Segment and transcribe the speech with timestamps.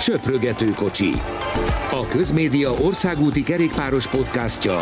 [0.00, 1.10] Söprögető kocsi.
[1.90, 4.80] A Közmédia országúti kerékpáros podcastja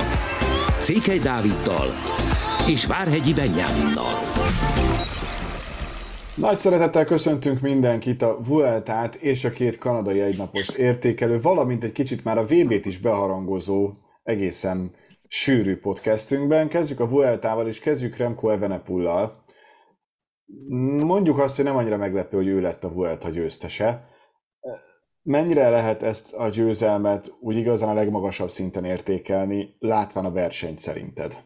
[0.81, 1.87] Székely Dáviddal
[2.69, 4.15] és Várhegyi Benyáminnal.
[6.37, 12.25] Nagy szeretettel köszöntünk mindenkit a Vueltát és a két kanadai egynapos értékelő, valamint egy kicsit
[12.25, 13.93] már a VB-t is beharangozó
[14.23, 14.91] egészen
[15.29, 16.69] sűrű podcastünkben.
[16.69, 19.45] Kezdjük a Vueltával és kezdjük Remco Evenepullal.
[20.99, 24.11] Mondjuk azt, hogy nem annyira meglepő, hogy ő lett a Vuelta győztese.
[25.23, 31.45] Mennyire lehet ezt a győzelmet úgy igazán a legmagasabb szinten értékelni, látván a versenyt szerinted?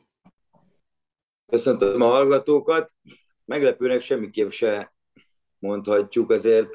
[1.47, 2.93] Köszöntöm a hallgatókat.
[3.45, 4.95] Meglepőnek semmiképp se
[5.59, 6.69] mondhatjuk, azért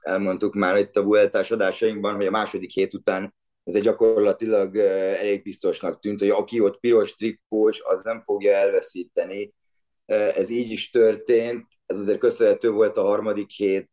[0.00, 5.42] elmondtuk már itt a Vueltás adásainkban, hogy a második hét után ez egy gyakorlatilag elég
[5.42, 9.54] biztosnak tűnt, hogy aki ott piros trikós, az nem fogja elveszíteni.
[10.06, 13.90] Ez így is történt, ez azért köszönhető volt a harmadik hét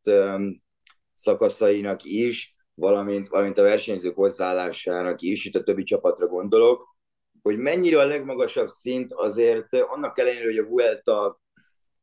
[1.13, 6.95] szakaszainak is, valamint, valamint a versenyzők hozzáállásának is, itt a többi csapatra gondolok,
[7.41, 11.41] hogy mennyire a legmagasabb szint azért annak ellenére, hogy a Vuelta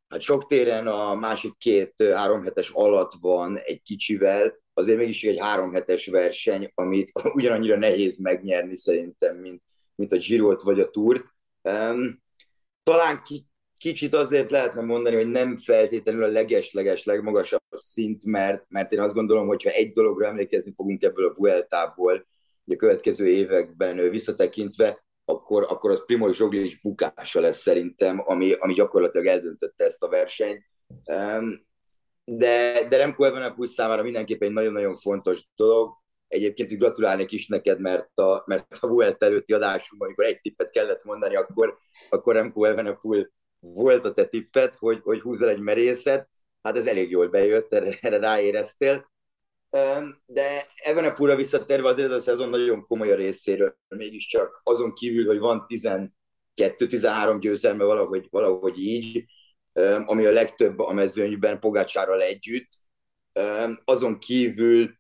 [0.09, 5.39] hát sok téren a másik két három hetes alatt van egy kicsivel, azért mégis egy
[5.39, 9.63] három hetes verseny, amit ugyanannyira nehéz megnyerni szerintem, mint,
[9.95, 11.25] mint a Girot vagy a Tourt.
[11.63, 12.23] Um,
[12.83, 13.48] talán ki,
[13.79, 19.15] kicsit azért lehetne mondani, hogy nem feltétlenül a leges-leges legmagasabb szint, mert, mert én azt
[19.15, 22.27] gondolom, hogy egy dologra emlékezni fogunk ebből a Vueltából,
[22.71, 29.27] a következő években visszatekintve, akkor, akkor az Primoz Zsoglic bukása lesz szerintem, ami, ami gyakorlatilag
[29.27, 30.63] eldöntötte ezt a versenyt.
[32.25, 35.97] De, de Remco Evenepoel számára mindenképpen egy nagyon-nagyon fontos dolog.
[36.29, 41.05] Egyébként gratulálnék is neked, mert a, mert a Vuelta előtti adásunkban, amikor egy tippet kellett
[41.05, 41.79] mondani, akkor,
[42.11, 46.29] akkor Remco Evenepoel volt a te tippet, hogy, hogy húzzal egy merészet,
[46.63, 49.11] hát ez elég jól bejött, erre, erre ráéreztél.
[50.27, 55.27] De ebben a pura visszatérve azért a szezon nagyon komoly a részéről, mégiscsak azon kívül,
[55.27, 55.65] hogy van
[56.57, 59.25] 12-13 győzelme valahogy, valahogy így,
[60.05, 62.69] ami a legtöbb a mezőnyben Pogácsárral együtt,
[63.85, 64.98] azon kívül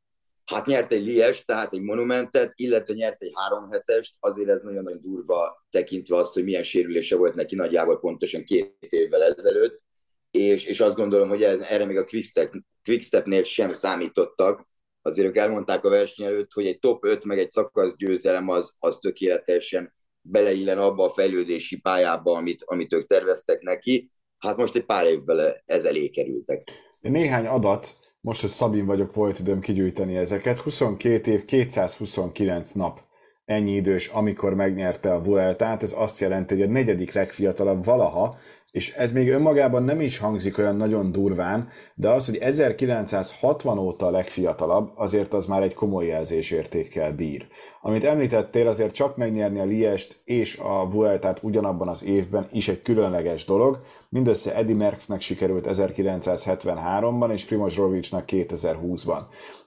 [0.48, 5.00] hát nyert egy Lies, tehát egy monumentet, illetve nyert egy három hetest, azért ez nagyon-nagyon
[5.00, 9.82] durva tekintve azt, hogy milyen sérülése volt neki nagyjából pontosan két évvel ezelőtt,
[10.31, 12.54] és, és azt gondolom, hogy ez, erre még a Quickstep,
[12.84, 14.69] Quickstepnél sem számítottak.
[15.03, 18.75] Azért ők elmondták a verseny előtt, hogy egy top 5 meg egy szakasz győzelem az,
[18.78, 24.09] az tökéletesen beleillen abba a fejlődési pályába, amit, amit ők terveztek neki.
[24.38, 26.62] Hát most egy pár évvel ez elé kerültek.
[27.00, 27.97] Néhány adat,
[28.28, 30.59] most, hogy Szabin vagyok, volt időm kigyűjteni ezeket.
[30.59, 33.00] 22 év, 229 nap
[33.44, 38.39] ennyi idős, amikor megnyerte a Vueltát, ez azt jelenti, hogy a negyedik legfiatalabb valaha,
[38.78, 44.06] és ez még önmagában nem is hangzik olyan nagyon durván, de az, hogy 1960 óta
[44.06, 47.47] a legfiatalabb, azért az már egy komoly jelzésértékkel bír.
[47.81, 52.83] Amit említettél, azért csak megnyerni a Liest és a Vueltát ugyanabban az évben is egy
[52.83, 53.81] különleges dolog.
[54.09, 59.21] Mindössze Eddie Merckxnek sikerült 1973-ban, és Primoz Rovicnak 2020-ban.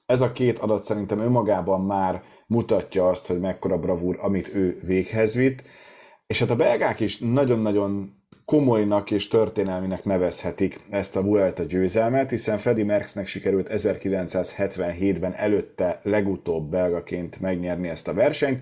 [0.06, 5.36] Ez a két adat szerintem önmagában már mutatja azt, hogy mekkora bravúr, amit ő véghez
[5.36, 5.64] vitt.
[6.28, 8.20] És hát a belgák is nagyon-nagyon
[8.52, 16.70] komolynak és történelminek nevezhetik ezt a Vuelta győzelmet, hiszen Freddie Merckxnek sikerült 1977-ben előtte legutóbb
[16.70, 18.62] belgaként megnyerni ezt a versenyt.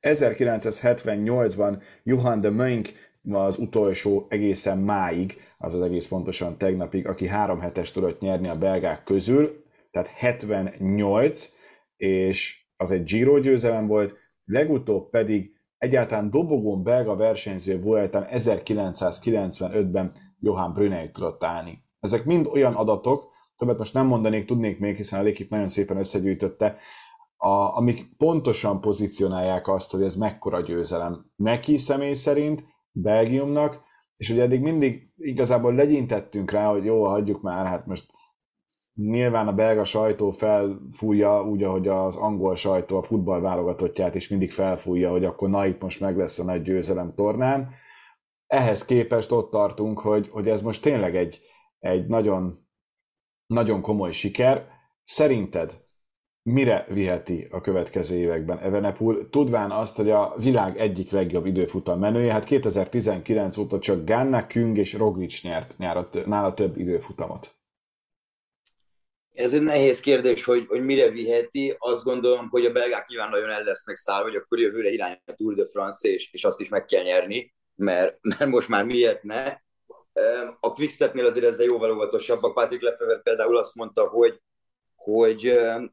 [0.00, 2.88] 1978-ban Johan de Mönk
[3.30, 8.58] az utolsó egészen máig, az az egész pontosan tegnapig, aki három hetes tudott nyerni a
[8.58, 11.48] belgák közül, tehát 78,
[11.96, 20.72] és az egy Giro győzelem volt, legutóbb pedig Egyáltalán dobogón belga versenyző Vueltán 1995-ben Johan
[20.72, 21.84] Brunei tudott állni.
[22.00, 25.96] Ezek mind olyan adatok, többet most nem mondanék, tudnék még, hiszen a Lékip nagyon szépen
[25.96, 26.76] összegyűjtötte,
[27.36, 33.80] a, amik pontosan pozícionálják azt, hogy ez mekkora győzelem neki személy szerint, Belgiumnak,
[34.16, 38.12] és ugye eddig mindig igazából legyintettünk rá, hogy jó, hagyjuk már, hát most
[39.08, 44.52] Nyilván a belga sajtó felfújja, úgy, ahogy az angol sajtó a futball válogatottját is mindig
[44.52, 47.70] felfújja, hogy akkor na itt most meg lesz a nagy győzelem tornán.
[48.46, 51.40] Ehhez képest ott tartunk, hogy, hogy ez most tényleg egy,
[51.78, 52.68] egy nagyon,
[53.46, 54.66] nagyon komoly siker.
[55.04, 55.88] Szerinted
[56.42, 62.32] mire viheti a következő években Evenepul, tudván azt, hogy a világ egyik legjobb időfutam menője,
[62.32, 65.78] hát 2019 óta csak Ganna, Küng és Roglic nyert
[66.26, 67.59] nála több időfutamot.
[69.40, 71.74] Ez egy nehéz kérdés, hogy, hogy mire viheti.
[71.78, 75.32] Azt gondolom, hogy a belgák nyilván nagyon el lesznek száll, hogy akkor jövőre irány a
[75.32, 79.22] Tour de France, és, és azt is meg kell nyerni, mert, mert most már miért
[79.22, 79.56] ne.
[80.60, 82.54] A Quickstepnél azért ezzel jóval óvatosabbak.
[82.54, 84.40] Patrick Lefever például azt mondta, hogy
[84.94, 85.44] hogy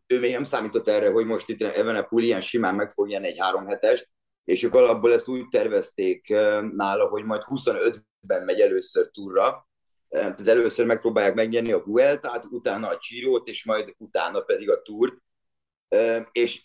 [0.07, 2.91] ő még nem számított erre, hogy most itt Evenepul ilyen simán meg
[3.21, 4.09] egy három hetest,
[4.43, 6.27] és ők alapból ezt úgy tervezték
[6.71, 9.67] nála, hogy majd 25-ben megy először túra,
[10.19, 15.15] tehát először megpróbálják megnyerni a Vueltát, utána a Csírót, és majd utána pedig a Túrt,
[16.31, 16.61] és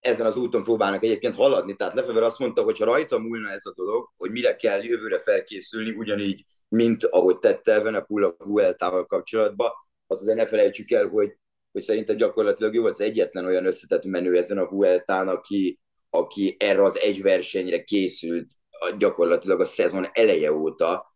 [0.00, 1.74] ezen az úton próbálnak egyébként haladni.
[1.74, 5.20] Tehát Lefever azt mondta, hogy ha rajta múlna ez a dolog, hogy mire kell jövőre
[5.20, 9.70] felkészülni, ugyanígy, mint ahogy tette Evenepul a Vueltával kapcsolatban,
[10.06, 11.36] az azért ne felejtsük el, hogy,
[11.72, 16.56] hogy szerintem gyakorlatilag ő volt az egyetlen olyan összetett menő ezen a Vueltán, aki, aki
[16.58, 18.50] erre az egy versenyre készült
[18.98, 21.11] gyakorlatilag a szezon eleje óta,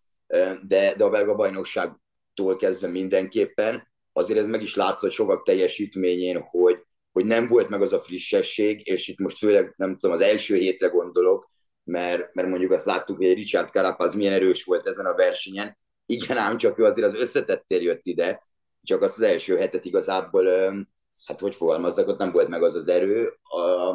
[0.63, 6.79] de, de a belga bajnokságtól kezdve mindenképpen, azért ez meg is látszott sokak teljesítményén, hogy,
[7.13, 10.57] hogy nem volt meg az a frissesség, és itt most főleg nem tudom, az első
[10.57, 11.51] hétre gondolok,
[11.85, 15.79] mert, mert mondjuk azt láttuk, hogy Richard Carapaz milyen erős volt ezen a versenyen.
[16.07, 18.47] Igen, ám csak ő azért az összetettél jött ide,
[18.83, 20.47] csak az, az első hetet igazából,
[21.27, 23.95] hát hogy fogalmazzak, ott nem volt meg az az erő, a,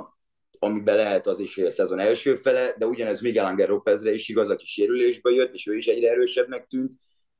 [0.63, 4.30] amiben lehet az is, hogy a szezon első fele, de ugyanez Miguel Ángel Lópezre is
[4.30, 6.92] igaz, aki sérülésbe jött, és ő is egyre erősebbnek tűnt.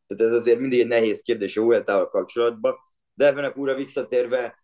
[0.08, 2.76] Tehát ez azért mindig egy nehéz kérdés a Hueltával kapcsolatban.
[3.14, 4.64] De Evenek újra visszatérve,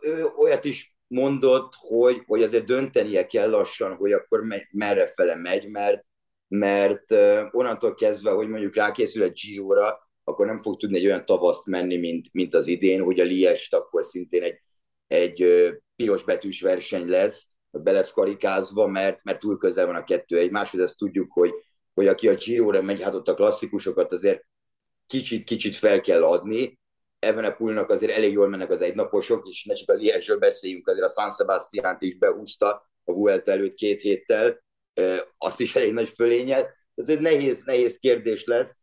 [0.00, 5.68] ő olyat is mondott, hogy, hogy azért döntenie kell lassan, hogy akkor merre fele megy,
[5.68, 6.04] mert,
[6.48, 7.12] mert
[7.50, 11.96] onnantól kezdve, hogy mondjuk rákészül egy Giro-ra, akkor nem fog tudni egy olyan tavaszt menni,
[11.96, 14.60] mint, mint az idén, hogy a Liest akkor szintén egy,
[15.06, 18.12] egy piros betűs verseny lesz, be lesz
[18.74, 21.52] mert, mert túl közel van a kettő egymáshoz, ezt tudjuk, hogy,
[21.94, 24.44] hogy aki a Giro-ra megy, hát ott a klasszikusokat azért
[25.06, 26.78] kicsit-kicsit fel kell adni,
[27.18, 31.08] Evenepulnak azért elég jól mennek az egynaposok, és ne csak a Liesről beszéljünk, azért a
[31.08, 34.64] San sebastian is behúzta a Vuelta előtt két héttel,
[35.38, 36.74] azt is elég nagy fölényel.
[36.94, 38.78] Ez egy nehéz, nehéz kérdés lesz.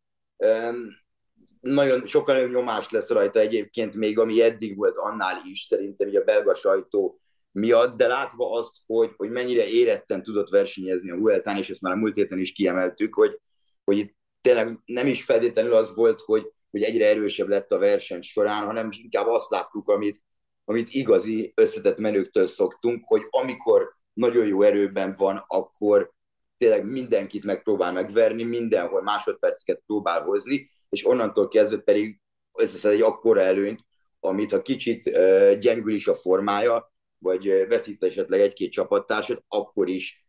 [1.63, 6.15] Nagyon, sokkal nagyobb nyomás lesz rajta egyébként még, ami eddig volt annál is, szerintem hogy
[6.15, 7.19] a belga sajtó
[7.51, 11.93] miatt, de látva azt, hogy, hogy mennyire éretten tudott versenyezni a Vueltán, és ezt már
[11.93, 13.39] a múlt héten is kiemeltük, hogy,
[13.83, 18.21] hogy itt tényleg nem is feltétlenül az volt, hogy, hogy egyre erősebb lett a verseny
[18.21, 20.21] során, hanem inkább azt láttuk, amit,
[20.65, 26.13] amit igazi összetett menőktől szoktunk, hogy amikor nagyon jó erőben van, akkor
[26.57, 32.19] tényleg mindenkit megpróbál megverni, mindenhol másodperceket próbál hozni, és onnantól kezdve pedig
[32.57, 33.79] összeszed egy akkora előnyt,
[34.19, 35.11] amit ha kicsit
[35.59, 40.27] gyengül is a formája, vagy veszít esetleg egy-két csapattársat, akkor is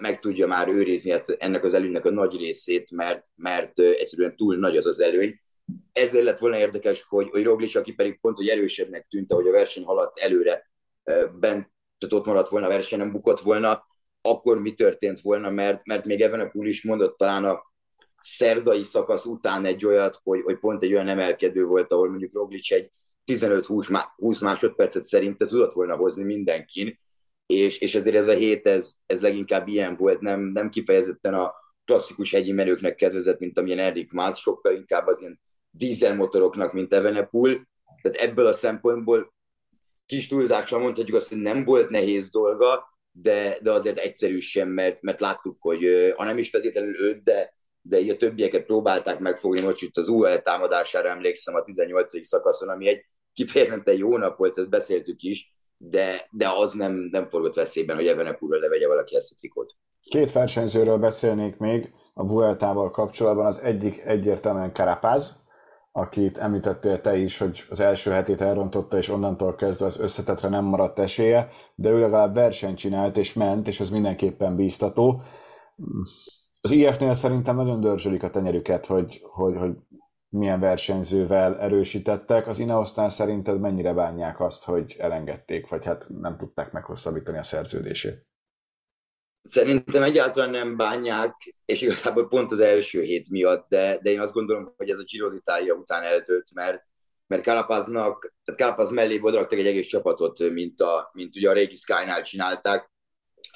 [0.00, 4.56] meg tudja már őrizni ezt, ennek az előnynek a nagy részét, mert, mert egyszerűen túl
[4.56, 5.40] nagy az az előny,
[5.92, 9.52] ezért lett volna érdekes, hogy, hogy Roglic, aki pedig pont, hogy erősebbnek tűnt, hogy a
[9.52, 10.70] verseny haladt előre,
[11.38, 13.84] bent, tehát ott maradt volna a verseny, nem bukott volna,
[14.22, 17.71] akkor mi történt volna, mert, mert még Evenepoel is mondott talán a
[18.22, 22.70] szerdai szakasz után egy olyat, hogy, hogy pont egy olyan emelkedő volt, ahol mondjuk Roglic
[22.70, 22.90] egy
[23.32, 26.98] 15-20 másodpercet szerinte tudott volna hozni mindenkin,
[27.46, 31.54] és, és ezért ez a hét, ez, ez leginkább ilyen volt, nem, nem kifejezetten a
[31.84, 35.40] klasszikus hegyi menőknek kedvezett, mint amilyen Erik Mász, sokkal inkább az ilyen
[35.70, 37.66] dízelmotoroknak, mint Evenepul.
[38.02, 39.34] Tehát ebből a szempontból
[40.06, 45.02] kis túlzással mondhatjuk azt, hogy nem volt nehéz dolga, de, de azért egyszerű sem, mert,
[45.02, 49.82] mert láttuk, hogy ha nem is feltétlenül őt, de, de a többieket próbálták megfogni, most
[49.82, 52.26] itt az UL támadására emlékszem a 18.
[52.26, 57.26] szakaszon, ami egy kifejezetten jó nap volt, ezt beszéltük is, de, de az nem, nem
[57.26, 59.74] forgott veszélyben, hogy Evenepulról levegye valaki ezt a trikót.
[60.02, 63.46] Két versenyzőről beszélnék még a Vueltával kapcsolatban.
[63.46, 65.36] Az egyik egyértelműen Karapáz,
[65.92, 70.64] akit említettél te is, hogy az első hetét elrontotta, és onnantól kezdve az összetetre nem
[70.64, 75.22] maradt esélye, de ő legalább versenyt csinált, és ment, és az mindenképpen bíztató.
[76.64, 79.72] Az IF-nél szerintem nagyon dörzsölik a tenyerüket, hogy, hogy, hogy
[80.28, 82.46] milyen versenyzővel erősítettek.
[82.46, 88.26] Az Ineosznál szerinted mennyire bánják azt, hogy elengedték, vagy hát nem tudták meghosszabbítani a szerződését?
[89.42, 94.32] Szerintem egyáltalán nem bánják, és igazából pont az első hét miatt, de, de én azt
[94.32, 96.82] gondolom, hogy ez a Giro d'Italia után eldőlt, mert,
[97.26, 101.74] mert Carapaznak, tehát Carapaz mellé odraktak egy egész csapatot, mint, a, mint ugye a régi
[101.74, 102.90] Sky-nál csinálták,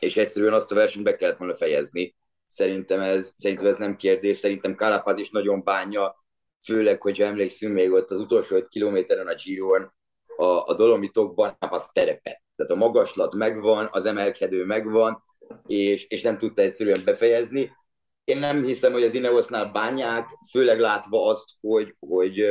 [0.00, 2.16] és egyszerűen azt a versenyt be kellett volna fejezni.
[2.46, 6.24] Szerintem ez, szerintem ez nem kérdés, szerintem Carapaz is nagyon bánja,
[6.64, 9.92] főleg, hogyha emlékszünk még ott az utolsó öt kilométeren a Giron,
[10.36, 12.42] a, a Dolomitokban, az terepet.
[12.56, 15.24] Tehát a magaslat megvan, az emelkedő megvan,
[15.66, 17.72] és, és nem tudta egyszerűen befejezni.
[18.24, 22.44] Én nem hiszem, hogy az Ineosnál bánják, főleg látva azt, hogy, hogy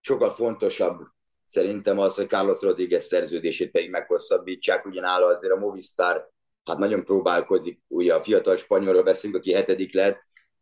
[0.00, 1.00] sokkal fontosabb
[1.44, 6.30] szerintem az, hogy Carlos Rodriguez szerződését pedig meghosszabbítsák, ugyanáll azért a Movistar
[6.68, 10.20] hát nagyon próbálkozik, ugye a fiatal spanyolról beszélünk, aki hetedik lett,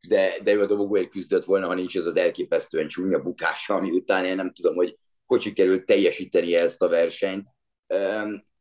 [0.08, 3.90] de, de ő a dobogóért küzdött volna, ha nincs ez az elképesztően csúnya bukása, ami
[3.90, 4.96] után én nem tudom, hogy
[5.26, 7.48] hogy sikerült teljesíteni ezt a versenyt.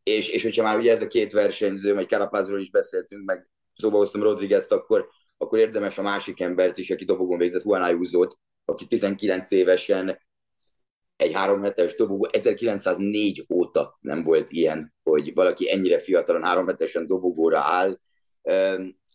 [0.04, 3.98] És, és hogyha már ugye ez a két versenyző, vagy Carapazról is beszéltünk, meg szóba
[3.98, 8.86] hoztam Rodriguez-t, akkor, akkor érdemes a másik embert is, aki dobogon végzett, Juan Ayuso-t, aki
[8.86, 10.20] 19 évesen
[11.16, 17.08] egy három hetes dobogó, 1904 óta nem volt ilyen, hogy valaki ennyire fiatalon három hetesen
[17.08, 18.00] dobogóra áll,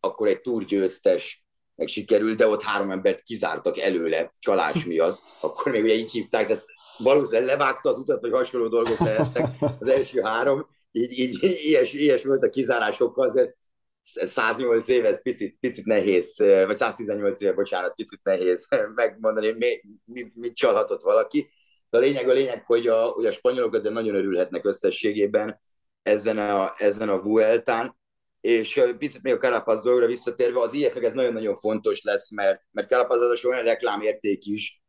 [0.00, 5.82] akkor egy túrgyőztes meg sikerült, de ott három embert kizártak előle csalás miatt, akkor még
[5.82, 6.64] ugye így hívták, tehát
[6.98, 9.46] valószínűleg levágta az utat, vagy hasonló dolgok lehettek
[9.80, 13.56] az első három, így, így ilyes, ilyes volt a kizárásokkal, azért
[14.02, 19.80] 108 év, ez picit, picit nehéz, vagy 118 év, bocsánat, picit nehéz megmondani, hogy mi,
[20.04, 21.48] mi, mit csalhatott valaki.
[21.90, 25.60] De a lényeg a lényeg, hogy a, hogy a spanyolok azért nagyon örülhetnek összességében
[26.02, 27.98] ezen a, ezen a Vueltán,
[28.40, 32.88] és picit még a Carapaz dolgra visszatérve, az if ez nagyon-nagyon fontos lesz, mert, mert
[32.88, 34.82] Carapaz az olyan reklámérték is,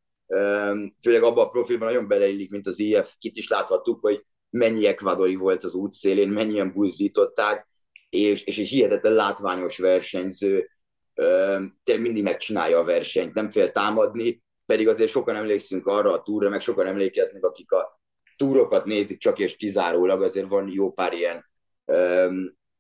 [1.02, 5.36] főleg abban a profilban nagyon beleillik, mint az IF, itt is láthattuk, hogy mennyi ekvadori
[5.36, 7.68] volt az útszélén, mennyien buzdították,
[8.10, 10.70] és, és egy hihetetlen látványos versenyző,
[11.84, 16.50] tényleg mindig megcsinálja a versenyt, nem fél támadni, pedig azért sokan emlékszünk arra a túra,
[16.50, 18.02] meg sokan emlékeznek, akik a
[18.38, 21.46] túrokat nézik csak és kizárólag, azért van jó pár ilyen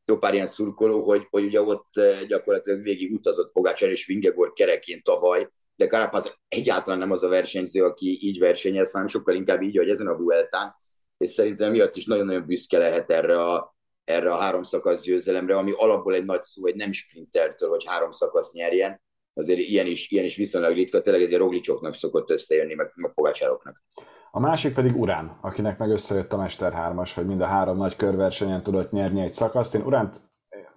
[0.06, 1.90] jó pár ilyen szurkoló, hogy, hogy ugye ott
[2.28, 7.84] gyakorlatilag végig utazott Pogácsán és Vingegaard kerekén tavaly, de Carapaz egyáltalán nem az a versenyző,
[7.84, 10.76] aki így versenyez, hanem sokkal inkább így, hogy ezen a Vueltán,
[11.18, 15.72] és szerintem miatt is nagyon-nagyon büszke lehet erre a, erre a három szakasz győzelemre, ami
[15.76, 19.02] alapból egy nagy szó, egy nem sprintertől, hogy három szakasz nyerjen,
[19.42, 23.84] azért ilyen is, ilyen is viszonylag ritka, tényleg egy roglicsoknak szokott összejönni, meg, meg pogácsároknak.
[24.32, 27.96] A másik pedig Urán, akinek meg összejött a Mester 3-as, hogy mind a három nagy
[27.96, 29.76] körversenyen tudott nyerni egy szakaszt.
[29.76, 30.22] Én Uránt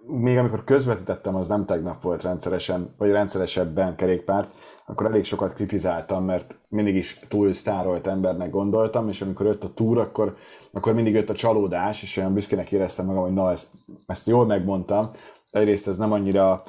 [0.07, 4.55] még amikor közvetítettem, az nem tegnap volt rendszeresen, vagy rendszeresebben kerékpárt,
[4.85, 9.73] akkor elég sokat kritizáltam, mert mindig is túl sztárolt embernek gondoltam, és amikor jött a
[9.73, 10.35] túr, akkor,
[10.71, 13.67] akkor mindig jött a csalódás, és olyan büszkének éreztem magam, hogy na, ezt,
[14.05, 15.11] ezt jól megmondtam.
[15.51, 16.61] Egyrészt ez nem annyira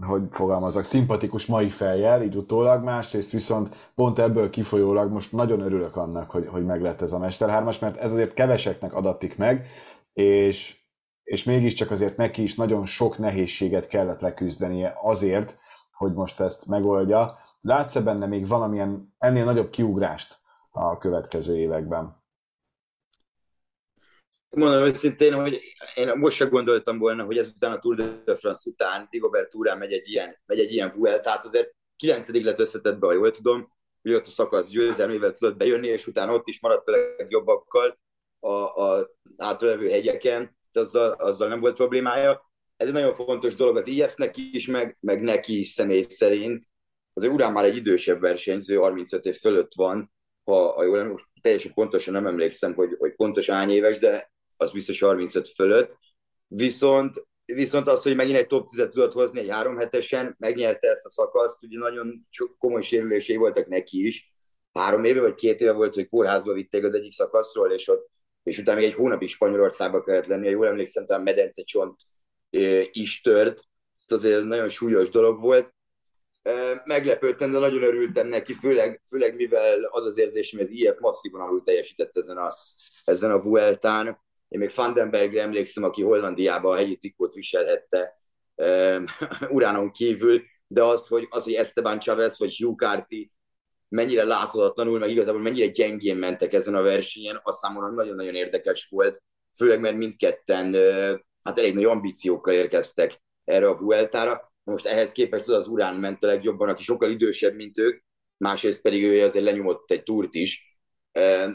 [0.00, 5.96] hogy fogalmazok, szimpatikus mai fejjel, így utólag, másrészt viszont pont ebből kifolyólag most nagyon örülök
[5.96, 9.66] annak, hogy, hogy meg lett ez a Mester 3 mert ez azért keveseknek adatik meg,
[10.12, 10.80] és,
[11.22, 15.58] és mégiscsak azért neki is nagyon sok nehézséget kellett leküzdenie azért,
[15.92, 17.38] hogy most ezt megoldja.
[17.60, 20.38] Látsz-e benne még valamilyen ennél nagyobb kiugrást
[20.70, 22.21] a következő években?
[24.56, 25.60] Mondom őszintén, hogy
[25.94, 29.92] én most sem gondoltam volna, hogy ezután a Tour de France után Rigobert túrán megy
[29.92, 34.14] egy ilyen, megy egy ilyen Vuelta, tehát azért kilencedik lett összetettbe, ha jól tudom, hogy
[34.14, 37.98] ott a szakasz győzelmével tudott bejönni, és utána ott is maradt a legjobbakkal
[38.40, 38.48] a,
[38.84, 42.52] a átlevő hegyeken, azzal, azzal nem volt problémája.
[42.76, 46.64] Ez egy nagyon fontos dolog az IF-nek is, meg, meg neki is személy szerint.
[47.12, 50.12] Azért urán már egy idősebb versenyző, 35 év fölött van,
[50.44, 54.31] ha, ha jól nem, teljesen pontosan nem emlékszem, hogy, hogy pontosan hány éves, de
[54.62, 55.96] az biztos 35 fölött.
[56.46, 61.06] Viszont, viszont az, hogy megint egy top 10 tudott hozni egy három hetesen, megnyerte ezt
[61.06, 62.28] a szakaszt, ugye nagyon
[62.58, 64.30] komoly sérülései voltak neki is.
[64.72, 68.10] Három éve vagy két éve volt, hogy kórházba vitték az egyik szakaszról, és ott
[68.42, 72.00] és utána még egy hónapig Spanyolországba kellett lenni, jól emlékszem, talán medence csont
[72.92, 73.62] is tört,
[74.06, 75.74] ez azért nagyon súlyos dolog volt.
[76.84, 81.40] Meglepődtem, de nagyon örültem neki, főleg, főleg mivel az az érzésem, hogy az IF masszívan
[81.40, 82.54] alul teljesített ezen a,
[83.04, 84.21] ezen a Vueltán.
[84.52, 88.18] Én még Vandenbergre emlékszem, aki Hollandiában a hegyi trikót viselhette
[88.54, 89.04] um,
[89.56, 93.30] uránon kívül, de az, hogy, az, hogy Esteban Chavez vagy Hugh Carty
[93.88, 99.22] mennyire láthatatlanul, meg igazából mennyire gyengén mentek ezen a versenyen, az számomra nagyon-nagyon érdekes volt,
[99.56, 100.74] főleg mert mindketten
[101.42, 104.52] hát elég nagy ambíciókkal érkeztek erre a Vueltára.
[104.64, 108.02] Most ehhez képest az az Urán ment a legjobban, aki sokkal idősebb, mint ők,
[108.36, 110.71] másrészt pedig ő azért lenyomott egy túrt is,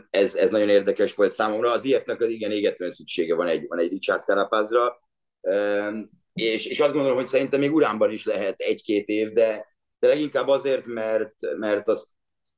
[0.10, 1.72] ez, ez nagyon érdekes volt számomra.
[1.72, 5.00] Az IF-nek az igen égetően szüksége van egy, van egy Richard Carapazra,
[6.34, 10.48] és, és azt gondolom, hogy szerintem még Uránban is lehet egy-két év, de, de leginkább
[10.48, 12.08] azért, mert, mert azt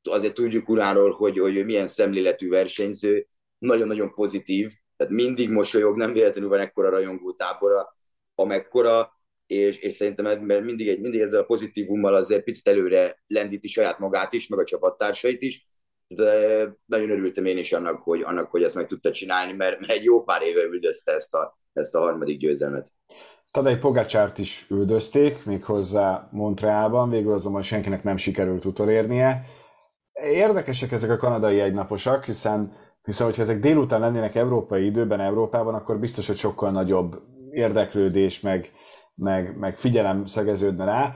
[0.03, 3.27] azért tudjuk Uránról, hogy, hogy milyen szemléletű versenyző,
[3.58, 7.98] nagyon-nagyon pozitív, tehát mindig mosolyog, nem véletlenül van ekkora rajongó tábora,
[8.36, 9.12] amekkora,
[9.46, 14.00] és, és szerintem mert mindig, egy, mindig ezzel a pozitívummal azért picit előre lendíti saját
[14.00, 15.68] magát is, meg a csapattársait is,
[16.15, 19.91] de nagyon örültem én is annak, hogy, annak, hogy ezt meg tudta csinálni, mert, mert
[19.91, 22.91] egy jó pár éve üldözte ezt a, ezt a harmadik győzelmet.
[23.51, 29.45] Tadej Pogácsárt is üldözték, méghozzá Montrealban, végül azonban senkinek nem sikerült utolérnie.
[30.13, 32.73] Érdekesek ezek a kanadai egynaposak, hiszen,
[33.03, 38.71] hiszen hogyha ezek délután lennének európai időben Európában, akkor biztos, hogy sokkal nagyobb érdeklődés, meg,
[39.15, 41.15] meg, meg figyelem szegeződne rá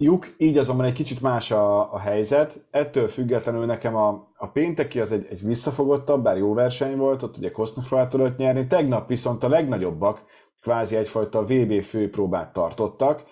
[0.00, 2.66] Juk, így azonban egy kicsit más a, a helyzet.
[2.70, 7.36] Ettől függetlenül nekem a, a pénteki az egy, egy visszafogottabb, bár jó verseny volt, ott
[7.36, 8.66] ugye Kosznafrál tudott nyerni.
[8.66, 10.22] Tegnap viszont a legnagyobbak
[10.60, 13.24] kvázi egyfajta VB főpróbát tartottak,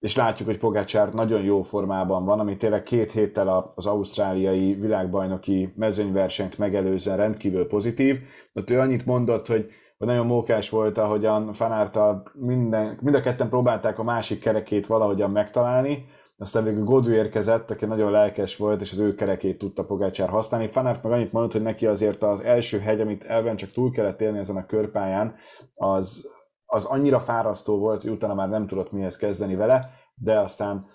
[0.00, 5.72] és látjuk, hogy Pogácsár nagyon jó formában van, ami tényleg két héttel az ausztráliai világbajnoki
[5.76, 8.18] mezőnyversenyt megelőzően rendkívül pozitív.
[8.52, 9.70] Ott ő annyit mondott, hogy
[10.02, 15.30] hogy nagyon mókás volt, ahogyan Fanártal minden, mind a ketten próbálták a másik kerekét valahogyan
[15.30, 16.06] megtalálni,
[16.38, 20.66] aztán végül Godú érkezett, aki nagyon lelkes volt, és az ő kerekét tudta Pogácsár használni.
[20.66, 24.20] Fanárt meg annyit mondott, hogy neki azért az első hegy, amit elven csak túl kellett
[24.20, 25.34] élni ezen a körpályán,
[25.74, 26.32] az,
[26.66, 30.86] az annyira fárasztó volt, hogy utána már nem tudott mihez kezdeni vele, de aztán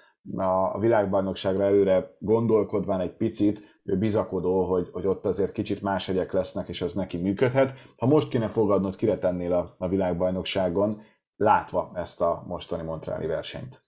[0.73, 6.67] a világbajnokságra előre gondolkodván egy picit, bizakodó, hogy, hogy ott azért kicsit más hegyek lesznek,
[6.67, 7.73] és az neki működhet.
[7.97, 11.01] Ha most kéne fogadnod, kire tennél a, a világbajnokságon,
[11.35, 13.85] látva ezt a mostani Montreali versenyt?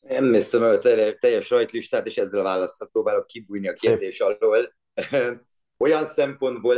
[0.00, 0.78] Nem néztem el a
[1.18, 4.74] teljes rajtlistát, és ezzel a válaszra próbálok kibújni a kérdés alól.
[5.84, 6.76] Olyan szempontból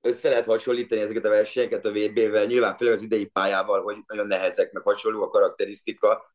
[0.00, 4.26] össze lehet hasonlítani ezeket a versenyeket a VB-vel, nyilván főleg az idei pályával, hogy nagyon
[4.26, 6.33] nehezek, meg hasonló a karakterisztika,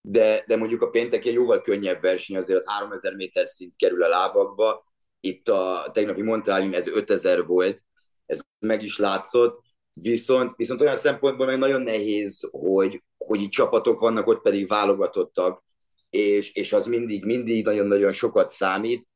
[0.00, 4.08] de, de mondjuk a péntek egy jóval könnyebb verseny, azért 3000 méter szint kerül a
[4.08, 4.84] lábakba,
[5.20, 7.84] itt a tegnapi Montrealin ez 5000 volt,
[8.26, 14.00] ez meg is látszott, viszont, viszont olyan szempontból meg nagyon nehéz, hogy, hogy itt csapatok
[14.00, 15.64] vannak, ott pedig válogatottak,
[16.10, 19.08] és, és az mindig, mindig nagyon-nagyon sokat számít.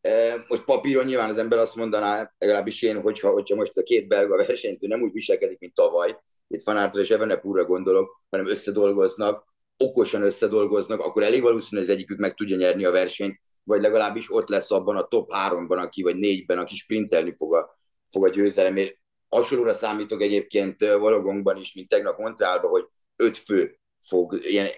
[0.00, 4.08] E, most papíron nyilván az ember azt mondaná, legalábbis én, hogyha, hogyha most a két
[4.08, 6.16] belga versenyző nem úgy viselkedik, mint tavaly,
[6.48, 12.18] itt Fanártól és Evenepúra gondolok, hanem összedolgoznak, okosan összedolgoznak, akkor elég valószínű, hogy az egyikük
[12.18, 16.16] meg tudja nyerni a versenyt, vagy legalábbis ott lesz abban a top háromban, aki, vagy
[16.16, 17.78] négyben, aki sprintelni fog a,
[18.10, 18.96] fog a győzelemért.
[19.28, 24.68] Hasonlóra számítok egyébként Valogongban is, mint tegnap Montrealban, hogy öt fő fog, ilyen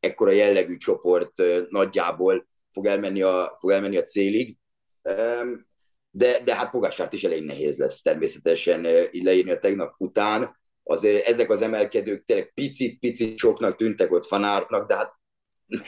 [0.00, 1.32] ekkora jellegű csoport
[1.68, 4.56] nagyjából fog elmenni a, fog elmenni a célig.
[6.10, 8.80] De, de hát Pogásárt is elég nehéz lesz természetesen
[9.12, 14.96] leírni a tegnap után azért ezek az emelkedők tényleg picit-picit soknak tűntek ott fanártnak, de
[14.96, 15.14] hát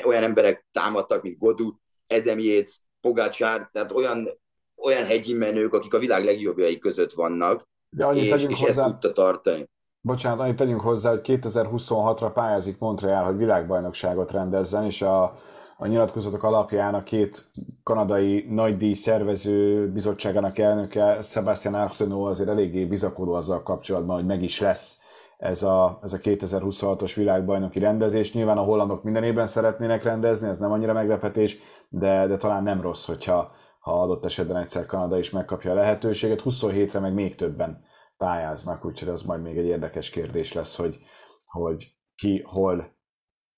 [0.05, 4.29] olyan emberek támadtak, mint Godú, Edem Yates, Pogácsár, tehát olyan,
[4.77, 8.83] olyan hegyi menők, akik a világ legjobbjai között vannak, de annyit és, és hozzá...
[8.83, 9.69] ezt tudta tartani.
[10.01, 15.39] Bocsánat, annyit tegyünk hozzá, hogy 2026-ra pályázik Montreal, hogy világbajnokságot rendezzen, és a,
[15.77, 17.51] a nyilatkozatok alapján a két
[17.83, 24.61] kanadai nagydíj szervező bizottságának elnöke, Sebastian Arsenault azért eléggé bizakodó azzal kapcsolatban, hogy meg is
[24.61, 24.99] lesz
[25.39, 28.33] ez a, ez a 2026-os világbajnoki rendezés.
[28.33, 31.59] Nyilván a hollandok minden évben szeretnének rendezni, ez nem annyira meglepetés,
[31.89, 36.43] de, de talán nem rossz, hogyha ha adott esetben egyszer Kanada is megkapja a lehetőséget.
[36.45, 37.85] 27-re meg még többen
[38.17, 40.99] pályáznak, úgyhogy az majd még egy érdekes kérdés lesz, hogy,
[41.45, 42.96] hogy ki hol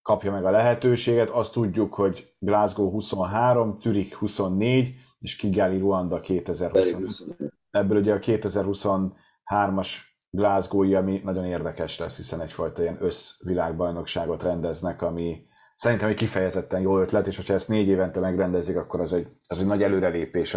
[0.09, 1.31] kapja meg a lehetőséget.
[1.31, 7.27] Azt tudjuk, hogy Glasgow 23, Zürich 24, és Kigali Ruanda 2020.
[7.71, 9.88] Ebből ugye a 2023-as
[10.31, 16.99] Glasgow-i, ami nagyon érdekes lesz, hiszen egyfajta ilyen összvilágbajnokságot rendeznek, ami szerintem egy kifejezetten jó
[16.99, 20.55] ötlet, és hogyha ezt négy évente megrendezik, akkor az egy, az egy nagy előrelépés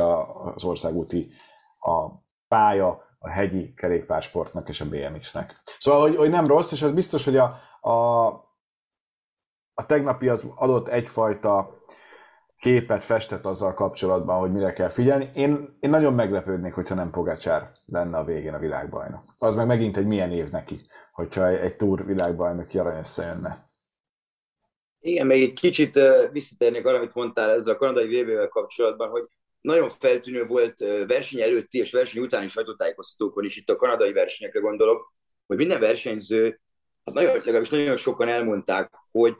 [0.56, 1.32] az országúti
[1.80, 2.08] a
[2.48, 5.62] pálya, a hegyi kerékpársportnak és a BMX-nek.
[5.80, 7.44] Szóval, hogy, hogy nem rossz, és az biztos, hogy a,
[7.90, 8.50] a
[9.74, 11.84] a tegnapi az adott egyfajta
[12.58, 15.30] képet festett azzal kapcsolatban, hogy mire kell figyelni.
[15.36, 19.24] Én, én nagyon meglepődnék, hogyha nem Pogacsár lenne a végén a világbajnok.
[19.38, 20.82] Az meg megint egy milyen év neki,
[21.12, 23.70] hogyha egy, egy túr világbajnoki arany összejönne.
[25.00, 26.00] Igen, még egy kicsit
[26.32, 29.26] visszatérnék arra, amit mondtál ezzel a kanadai vb kapcsolatban, hogy
[29.62, 35.14] nagyon feltűnő volt verseny előtti és verseny utáni sajtótájékoztatókon is, itt a kanadai versenyekre gondolok,
[35.48, 36.62] hogy minden versenyző,
[37.06, 39.36] hát nagyon, legalábbis nagyon sokan elmondták, hogy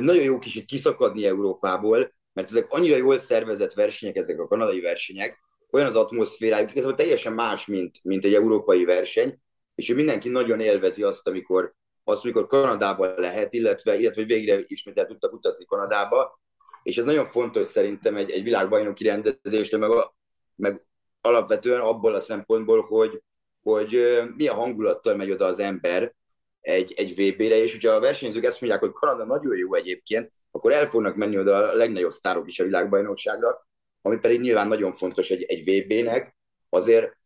[0.00, 4.80] hogy nagyon jó kicsit kiszakadni Európából, mert ezek annyira jól szervezett versenyek, ezek a kanadai
[4.80, 5.38] versenyek,
[5.70, 9.40] olyan az atmoszférájuk, ez teljesen más, mint, mint egy európai verseny,
[9.74, 14.98] és hogy mindenki nagyon élvezi azt, amikor, azt, amikor Kanadában lehet, illetve, illetve végre ismét
[14.98, 16.40] el tudtak utazni Kanadába,
[16.82, 20.14] és ez nagyon fontos szerintem egy, egy világbajnoki rendezésre, meg, a,
[20.54, 20.84] meg
[21.20, 23.22] alapvetően abból a szempontból, hogy,
[23.62, 26.14] hogy milyen hangulattal megy oda az ember,
[26.60, 30.72] egy, egy VB-re, és hogyha a versenyzők ezt mondják, hogy Kanada nagyon jó egyébként, akkor
[30.72, 33.68] el fognak menni oda a legnagyobb sztárok is a világbajnokságra,
[34.02, 36.36] ami pedig nyilván nagyon fontos egy, egy VB-nek.
[36.68, 37.16] Azért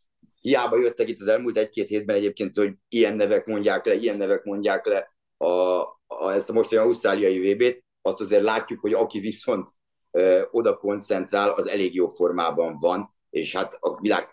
[0.41, 4.45] hiába jöttek itt az elmúlt egy-két hétben egyébként, hogy ilyen nevek mondják le, ilyen nevek
[4.45, 9.69] mondják le a, a, ezt a mostani ausztráliai VB-t, azt azért látjuk, hogy aki viszont
[10.11, 14.29] ö, oda koncentrál, az elég jó formában van, és hát a világ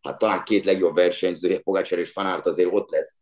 [0.00, 3.18] hát talán két legjobb versenyzője, Pogácsár és Fanárt azért ott lesz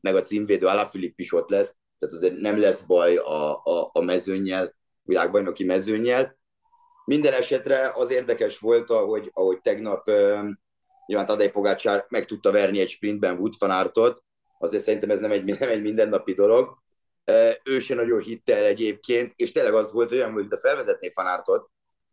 [0.00, 4.00] meg a címvédő Alaphilipp is ott lesz, tehát azért nem lesz baj a, a, a
[4.00, 6.38] mezőnyel, világbajnoki mezőnyel.
[7.04, 10.10] Minden esetre az érdekes volt, ahogy, ahogy tegnap
[11.06, 14.22] nyilván Tadej Pogácsár meg tudta verni egy sprintben Wood van Aertot,
[14.58, 16.78] azért szerintem ez nem egy, nem egy mindennapi dolog.
[17.64, 21.70] Ő se nagyon hitte el egyébként, és tényleg az volt olyan, hogy a felvezetné Fanártot,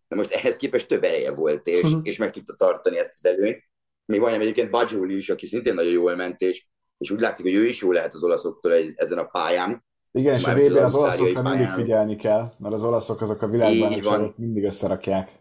[0.08, 1.99] de most ehhez képest több ereje volt, és, uh-huh.
[2.04, 3.63] és meg tudta tartani ezt az előnyt.
[4.06, 7.55] Még majdnem egyébként Bajoli is, aki szintén nagyon jól ment, és, és úgy látszik, hogy
[7.55, 9.86] ő is jó lehet az olaszoktól egy, ezen a pályán.
[10.12, 14.34] Igen, és a vb az olaszokra mindig figyelni kell, mert az olaszok azok a világban
[14.38, 15.31] mindig összerakják.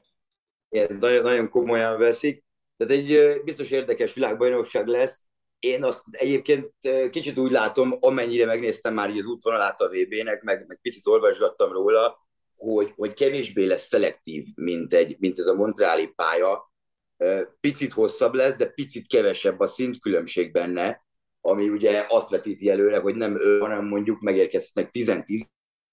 [0.69, 2.45] Igen, nagyon, nagyon komolyan veszik.
[2.77, 5.23] Tehát egy biztos érdekes világbajnokság lesz.
[5.59, 6.73] Én azt egyébként
[7.11, 12.19] kicsit úgy látom, amennyire megnéztem már az útvonalát a VB-nek, meg, meg picit olvasgattam róla,
[12.57, 16.73] hogy, hogy kevésbé lesz szelektív, mint, egy, mint ez a Montreali pálya.
[17.61, 21.04] Picit hosszabb lesz, de picit kevesebb a szintkülönbség benne,
[21.47, 25.45] ami ugye azt vetíti előre, hogy nem ő, hanem mondjuk megérkeznek 10-10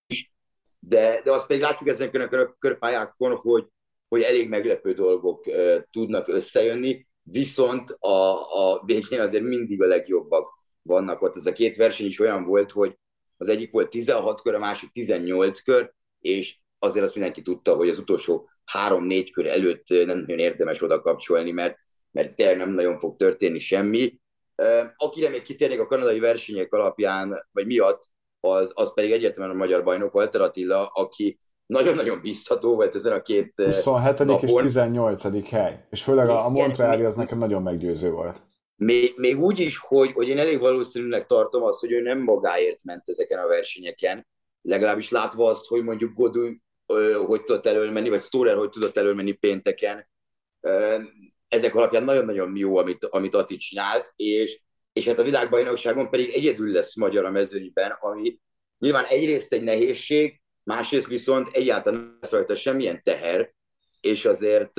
[0.08, 0.32] is,
[0.80, 3.66] de, de azt pedig látjuk ezen a körpályákon, hogy,
[4.08, 8.34] hogy elég meglepő dolgok uh, tudnak összejönni, viszont a,
[8.74, 10.50] a végén azért mindig a legjobbak
[10.82, 11.36] vannak ott.
[11.36, 12.98] Ez a két verseny is olyan volt, hogy
[13.38, 17.90] az egyik volt 16 kör, a másik 18 kör, és azért azt mindenki tudta, hogy
[17.90, 21.78] az utolsó három-négy kör előtt nem nagyon érdemes oda kapcsolni, mert,
[22.12, 24.20] mert tényleg nem nagyon fog történni semmi.
[24.96, 29.84] Akire még kitérnék a kanadai versenyek alapján, vagy miatt, az, az pedig egyértelműen a magyar
[29.84, 34.18] bajnok Walter Attila, aki nagyon-nagyon biztató volt ezen a két 27.
[34.18, 34.50] napon.
[34.50, 35.50] és 18.
[35.50, 35.86] hely.
[35.90, 38.42] És főleg a, a Montreali az nekem nagyon meggyőző volt.
[38.76, 42.84] Még, még úgy is, hogy, hogy én elég valószínűleg tartom azt, hogy ő nem magáért
[42.84, 44.28] ment ezeken a versenyeken,
[44.62, 46.54] legalábbis látva azt, hogy mondjuk Godu
[47.26, 50.10] hogy tudott előmenni, vagy Storer hogy tudott előmenni pénteken.
[51.52, 54.62] Ezek alapján nagyon-nagyon jó, amit, amit Ati csinált, és,
[54.94, 58.40] és hát a világbajnokságon pedig egyedül lesz magyar a mezőnyben, ami
[58.78, 63.54] nyilván egyrészt egy nehézség, másrészt viszont egyáltalán nem lesz rajta semmilyen teher,
[64.02, 64.78] és azért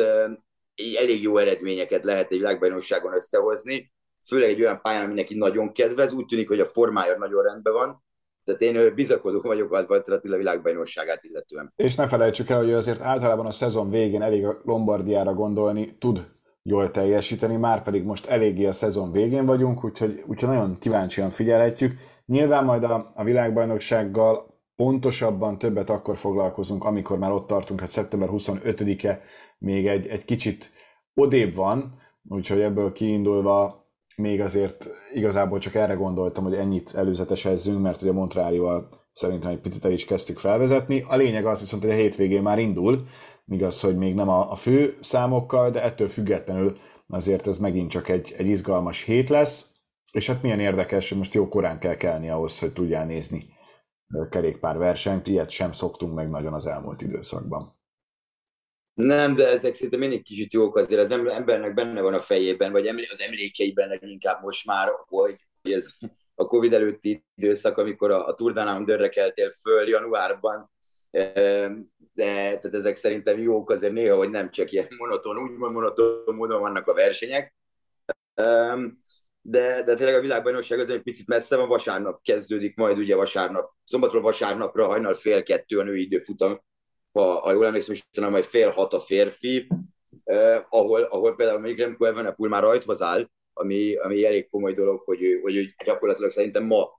[0.98, 3.92] elég jó eredményeket lehet egy világbajnokságon összehozni,
[4.26, 7.72] főleg egy olyan pályán, ami neki nagyon kedvez, úgy tűnik, hogy a formája nagyon rendben
[7.72, 8.04] van,
[8.44, 11.72] tehát én bizakodó vagyok Walter Attila világbajnokságát illetően.
[11.76, 16.30] És ne felejtsük el, hogy azért általában a szezon végén elég a Lombardiára gondolni tud
[16.62, 21.98] jól teljesíteni, már pedig most eléggé a szezon végén vagyunk, úgyhogy, úgyhogy nagyon kíváncsian figyelhetjük.
[22.26, 28.28] Nyilván majd a, a világbajnoksággal pontosabban többet akkor foglalkozunk, amikor már ott tartunk, hogy szeptember
[28.32, 29.20] 25-e
[29.58, 30.70] még egy, egy kicsit
[31.14, 38.02] odébb van, úgyhogy ebből kiindulva még azért igazából csak erre gondoltam, hogy ennyit előzetesezzünk, mert
[38.02, 41.04] ugye Montrealival szerintem egy picit el is kezdtük felvezetni.
[41.08, 43.06] A lényeg az viszont, hogy a hétvégén már indul,
[43.46, 48.08] igaz, hogy még nem a, a fő számokkal, de ettől függetlenül azért ez megint csak
[48.08, 49.70] egy, egy izgalmas hét lesz,
[50.12, 53.52] és hát milyen érdekes, hogy most jó korán kell kelni ahhoz, hogy tudjál nézni
[54.30, 57.80] kerékpár versenyt, ilyet sem szoktunk meg nagyon az elmúlt időszakban.
[58.94, 62.86] Nem, de ezek szerintem mindig kicsit jók azért, az embernek benne van a fejében, vagy
[62.86, 65.90] az emlékeiben leginkább most már, hogy ez
[66.34, 70.70] a Covid előtti időszak, amikor a, a Tour Down Under-re keltél föl januárban,
[71.12, 76.60] de tehát ezek szerintem jók azért néha, hogy nem csak ilyen monoton, úgymond monoton módon
[76.60, 77.54] vannak a versenyek.
[79.44, 83.70] De, de tényleg a világbajnokság azért egy picit messze van, vasárnap kezdődik, majd ugye vasárnap,
[83.84, 86.60] szombatról vasárnapra hajnal fél kettő a női időfutam
[87.12, 89.66] ha, ha jól emlékszem, is majd fél hat a férfi,
[90.24, 95.00] eh, ahol, ahol például még Remco Evenepoel már rajthoz áll, ami, ami elég komoly dolog,
[95.00, 96.90] hogy ő, hogy ő gyakorlatilag szerintem ma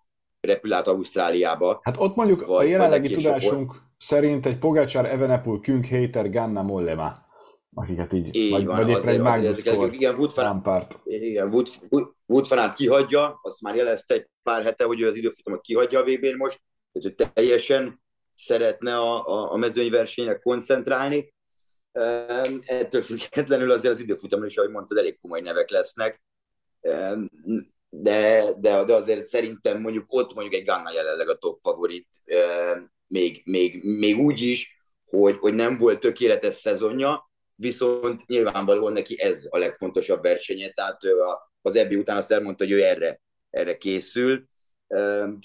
[0.41, 1.80] repül át Ausztráliába.
[1.84, 3.76] Hát ott mondjuk vagy, a jelenlegi tudásunk.
[4.04, 7.24] Szerint egy Pogacar, Evenepoel, Künk, Hater, Ganna, Mollema
[7.74, 11.00] akiket így, így vagy, van, vagy éppen egy Magnus Kort, igen, Lampard.
[11.04, 11.68] Igen, Wood,
[12.26, 16.04] Wood, fanát kihagyja, azt már jelezte egy pár hete, hogy ő az időfutamot kihagyja a
[16.04, 16.62] VB-n most,
[16.92, 18.02] hogy teljesen
[18.34, 21.34] szeretne a, a, a mezőnyversenyre koncentrálni.
[22.66, 26.24] Ettől függetlenül azért az időfutamon is, ahogy mondtad, elég komoly nevek lesznek.
[27.89, 32.08] De, de, de azért szerintem mondjuk ott mondjuk egy Ganna jelenleg a top favorit,
[33.13, 39.47] még, még, még úgy is, hogy, hogy nem volt tökéletes szezonja, viszont nyilvánvalóan neki ez
[39.49, 41.13] a legfontosabb versenye, tehát ő
[41.62, 44.52] az ebbi után azt elmondta, hogy ő erre, erre készül,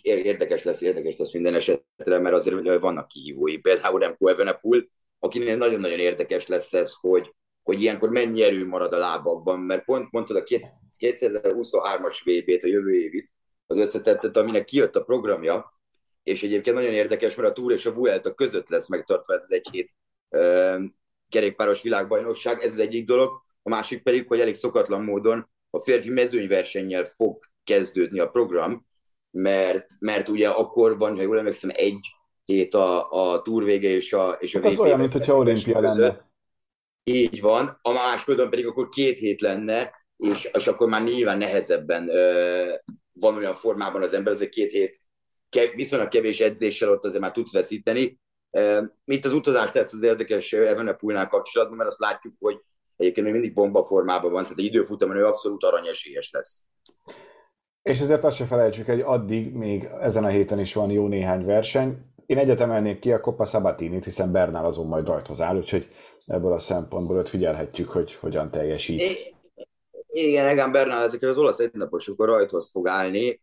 [0.03, 3.59] Érdekes lesz, érdekes lesz minden esetre, mert azért vannak kihívói.
[3.59, 8.99] Például Remco Evenepoel, akinél nagyon-nagyon érdekes lesz ez, hogy, hogy ilyenkor mennyi erő marad a
[8.99, 13.31] lábakban, mert pont mondtad a 2023-as VB-t, a jövő évit,
[13.67, 15.78] az összetettet, aminek kijött a programja,
[16.29, 19.53] és egyébként nagyon érdekes, mert a Tour és a Vuelta között lesz megtartva ez az
[19.53, 19.95] egy hét
[21.29, 26.11] kerékpáros világbajnokság, ez az egyik dolog, a másik pedig, hogy elég szokatlan módon a férfi
[26.11, 28.87] mezőnyversennyel fog kezdődni a program,
[29.31, 32.01] mert, mert ugye akkor van, ha jól emlékszem, egy
[32.45, 36.31] hét a, a túr vége és a, és a hát az olyan, mintha olimpia lenne.
[37.05, 42.09] Így van, a másodon pedig akkor két hét lenne, és, és akkor már nyilván nehezebben
[42.09, 42.73] ö,
[43.13, 45.01] van olyan formában az ember, azért két hét
[45.51, 48.19] ke, viszonylag kevés edzéssel ott azért már tudsz veszíteni.
[49.05, 52.61] Mint az utazás tesz az érdekes Evenepoolnál kapcsolatban, mert azt látjuk, hogy
[52.97, 56.63] egyébként még mindig bomba formában van, tehát egy időfutamon ő abszolút aranyesélyes lesz.
[57.83, 61.45] És ezért azt se felejtsük, hogy addig még ezen a héten is van jó néhány
[61.45, 61.99] verseny.
[62.27, 65.89] Én egyet emelnék ki a Coppa Sabatinit, hiszen Bernál azon majd rajthoz áll, úgyhogy
[66.27, 69.01] ebből a szempontból ott figyelhetjük, hogy hogyan teljesít.
[69.01, 69.35] É,
[70.09, 73.41] igen, Egan Bernál ezekkel az olasz egynaposokon rajthoz fog állni.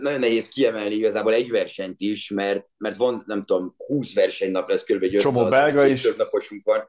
[0.00, 4.84] Nagyon nehéz kiemelni igazából egy versenyt is, mert, mert van, nem tudom, 20 versenynap lesz
[4.86, 6.02] egy Csomó belga is.
[6.02, 6.88] Több naposunk van.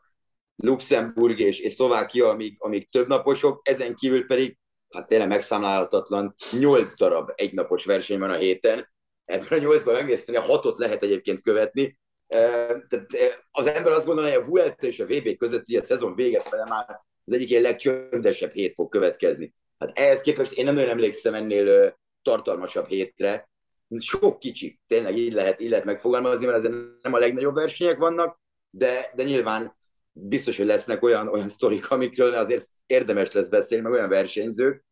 [0.55, 4.57] Luxemburg és, és Szlovákia, amíg, amíg több naposok, ezen kívül pedig
[4.89, 8.89] hát tényleg megszámlálhatatlan, 8 darab egynapos verseny van a héten.
[9.25, 11.99] Ebből a 8-ban megnézteni, a hatot lehet egyébként követni.
[12.27, 13.07] Tehát
[13.51, 16.65] az ember azt gondolja, hogy a Vuelta és a VB közötti a szezon vége fele
[16.65, 16.85] már
[17.25, 19.53] az egyik ilyen legcsöndesebb hét fog következni.
[19.77, 23.49] Hát ehhez képest én nem nagyon emlékszem ennél tartalmasabb hétre.
[23.97, 28.39] Sok kicsi, tényleg így lehet, így lehet megfogalmazni, mert ezen nem a legnagyobb versenyek vannak,
[28.69, 29.75] de, de nyilván
[30.13, 34.85] biztos, hogy lesznek olyan, olyan sztorik, amikről azért érdemes lesz beszélni, meg olyan versenyzők.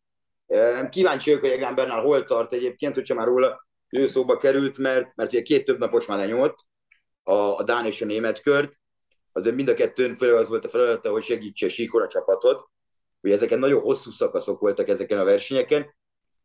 [0.90, 5.16] Kíváncsi vagyok, hogy Egan Bernal hol tart egyébként, hogyha már róla ő szóba került, mert,
[5.16, 6.54] mert ugye két több napos már lenyolt,
[7.22, 8.80] a, a Dán és a német kört,
[9.32, 12.68] azért mind a kettőn főleg az volt a feladata, hogy segítse síkor a csapatot.
[13.20, 15.94] Ugye ezeken nagyon hosszú szakaszok voltak ezeken a versenyeken.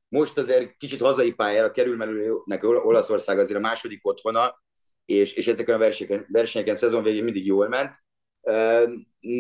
[0.08, 4.64] Most azért kicsit hazai pályára kerül, mert Olaszország azért a második otthona,
[5.06, 7.96] és, és ezeken a versenyeken, versenyeken szezon végén mindig jól ment.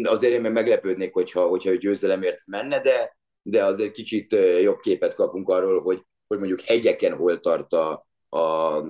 [0.03, 5.13] Azért én meg meglepődnék, hogyha, hogyha ő győzelemért menne, de, de azért kicsit jobb képet
[5.13, 8.81] kapunk arról, hogy, hogy mondjuk hegyeken hol tart a, a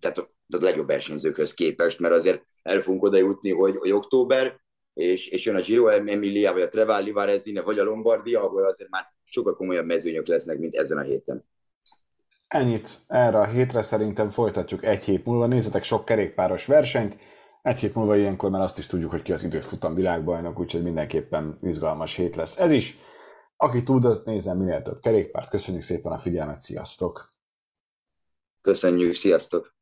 [0.00, 4.60] tehát a, a legjobb versenyzőkhöz képest, mert azért el fogunk oda jutni, hogy, hogy október,
[4.94, 8.90] és, és jön a Giro Emilia, vagy a Trevalli Varezine, vagy a Lombardia, ahol azért
[8.90, 11.44] már sokkal komolyabb mezőnyök lesznek, mint ezen a héten.
[12.48, 15.46] Ennyit erre a hétre szerintem folytatjuk egy hét múlva.
[15.46, 17.16] Nézzetek sok kerékpáros versenyt,
[17.62, 21.58] egy hét múlva ilyenkor már azt is tudjuk, hogy ki az időfutam világbajnok, úgyhogy mindenképpen
[21.62, 22.96] izgalmas hét lesz ez is.
[23.56, 25.48] Aki tud, az nézzen minél több kerékpárt.
[25.48, 27.34] Köszönjük szépen a figyelmet, sziasztok!
[28.60, 29.74] Köszönjük, sziasztok!